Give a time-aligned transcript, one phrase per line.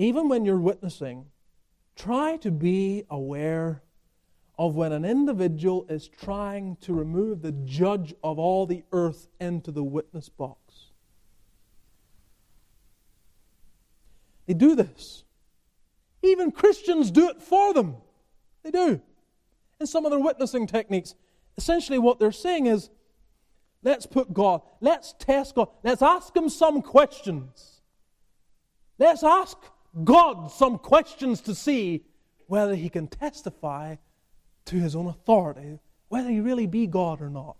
[0.00, 1.26] even when you're witnessing,
[1.94, 3.82] try to be aware
[4.58, 9.70] of when an individual is trying to remove the judge of all the earth into
[9.70, 10.86] the witness box.
[14.46, 15.24] They do this.
[16.22, 17.96] Even Christians do it for them.
[18.62, 19.02] They do.
[19.80, 21.14] In some of their witnessing techniques,
[21.58, 22.88] essentially what they're saying is
[23.82, 27.82] let's put God, let's test God, let's ask Him some questions.
[28.98, 29.58] Let's ask
[30.04, 32.04] God some questions to see
[32.46, 33.96] whether He can testify
[34.66, 35.78] to His own authority,
[36.08, 37.56] whether He really be God or not.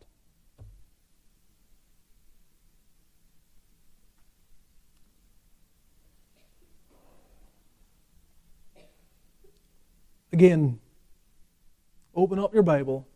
[10.33, 10.79] Again,
[12.15, 13.07] open up your Bible.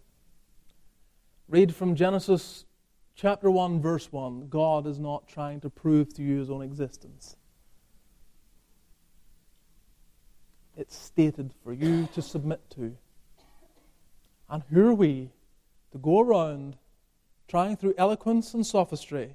[1.48, 2.64] Read from Genesis
[3.14, 4.48] chapter 1, verse 1.
[4.48, 7.36] God is not trying to prove to you his own existence.
[10.84, 12.94] It's stated for you to submit to.
[14.50, 15.30] And who are we
[15.92, 16.76] to go around
[17.48, 19.34] trying through eloquence and sophistry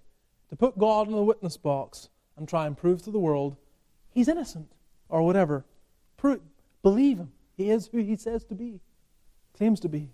[0.50, 3.55] to put God in the witness box and try and prove to the world
[4.11, 4.72] he's innocent
[5.09, 5.66] or whatever?
[6.17, 6.39] Pro-
[6.83, 7.31] believe him.
[7.58, 8.80] He is who he says to be,
[9.58, 10.09] claims to be.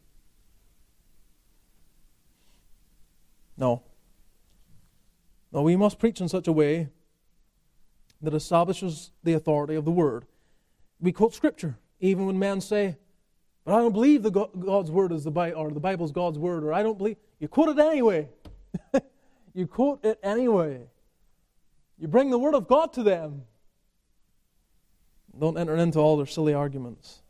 [3.58, 3.83] No.
[5.52, 6.88] No, we must preach in such a way
[8.22, 10.25] that establishes the authority of the Word.
[11.06, 12.98] We quote Scripture, even when men say,
[13.64, 16.64] but I don't believe the God's Word is the Bible, or the Bible's God's Word,
[16.64, 17.17] or I don't believe.
[17.39, 18.28] You quote it anyway.
[19.53, 20.81] you quote it anyway.
[22.00, 23.44] You bring the Word of God to them.
[25.39, 27.22] Don't enter into all their silly arguments.